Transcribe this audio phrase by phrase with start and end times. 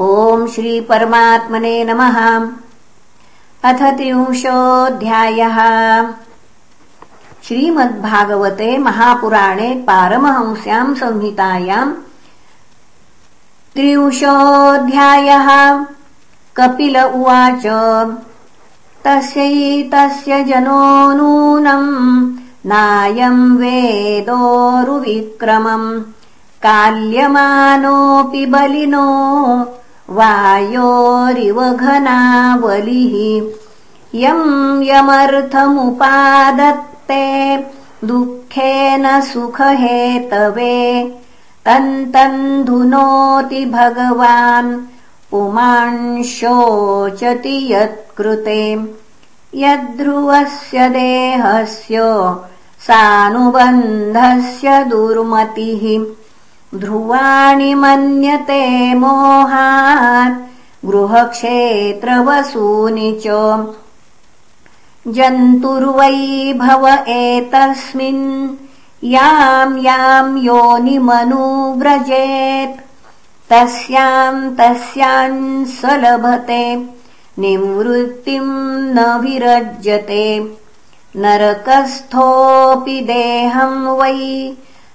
[0.00, 2.48] ॐ श्रीपरमात्मने नमः।
[3.64, 5.58] अथ त्रिंशोऽध्यायः।
[7.44, 11.92] श्रीमद्भागवते महापुराणे पारमहंस्याम् संहितायाम्
[13.74, 15.48] त्रिंशोऽध्यायः।
[16.56, 17.66] कपिल उवाच
[19.04, 22.36] तस्यैतस्य जनो नूनम्
[22.66, 26.02] नायम् वेदोरुविक्रमम्
[26.62, 29.06] काल्यमानोऽपि बलिनो
[30.10, 33.50] वायोरिव घनावलिः
[34.14, 37.64] यम् यमर्थमुपादत्ते
[38.04, 41.14] दुःखेन सुखहेतवे।
[41.64, 44.80] तन्तन्धुनोति भगवान्
[45.30, 48.84] पुमांशोचति यत्कृते।
[49.54, 51.98] यद्ध्रुवस्य देहस्य
[52.80, 56.14] सानुबन्धस्य दुर्मतिः
[56.80, 63.66] ध्रुवाणि मन्यते मोहात् गृहक्षेत्रवसूनि च।
[65.08, 68.48] जन्तुर्वै भव एतस्मिन्
[69.04, 72.80] याम् याम् योनिमनुव्रजेत्।
[73.52, 76.88] तस्याम् तस्याम् स लभते
[77.38, 80.56] निवृत्तिम् न विरज्यते।
[81.16, 84.52] नरकस्थोऽपि देहम् वै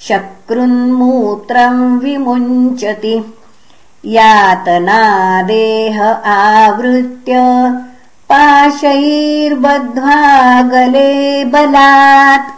[0.00, 3.34] शक्रुन्मूत्रम् विमुञ्चति।
[4.04, 7.34] यातनादेह आवृत्य
[8.32, 12.52] पाशैर्बध्वा गले बलात्।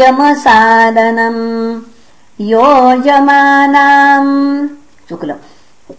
[0.00, 1.40] यमसादनम्
[2.50, 4.34] योजमानाम्
[5.08, 5.30] शुक्ल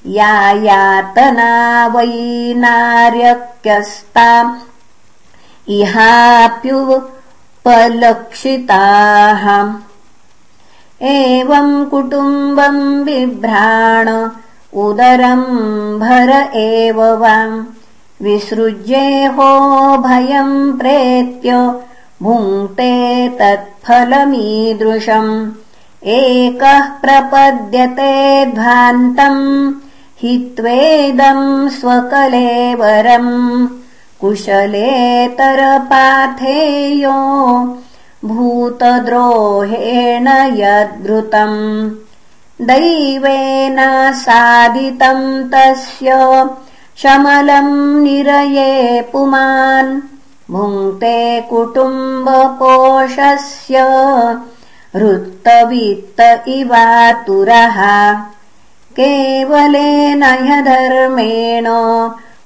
[0.07, 4.61] या यातना वै नार्यक्यस्ता
[7.67, 9.45] इहाप्युपलक्षिताः
[11.03, 14.09] एवम् कुटुम्बम् बिभ्राण
[14.83, 15.47] उदरम्
[16.01, 17.65] भर एव वाम्
[18.23, 19.51] विसृज्येहो
[20.07, 21.53] भयम् प्रेत्य
[22.23, 22.93] भुङ्क्ते
[23.41, 25.33] तत्फलमीदृशम्।
[26.05, 28.13] एकः प्रपद्यते
[28.47, 29.73] ध्वान्तम्
[30.23, 33.35] हित्वेदम् स्वकलेवरम्
[34.21, 37.19] कुशलेतरपाथेयो
[38.25, 46.11] भूतद्रोहेण यद्भृतम्। दैवेनासादितम् तस्य
[46.97, 50.01] शमलम् निरये पुमान्।
[50.51, 53.79] भुङ्क्ते कुटुम्बकोशस्य
[54.97, 57.79] हृत्तवित्त इवातुरः
[58.99, 61.67] केवलेन ह्यधर्मेण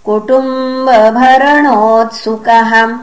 [0.04, 2.98] कुटुम्बभरणोत्सुकः।